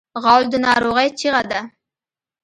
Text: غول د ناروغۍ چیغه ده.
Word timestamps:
غول 0.21 0.43
د 0.51 0.53
ناروغۍ 0.65 1.09
چیغه 1.19 1.43
ده. 1.51 1.61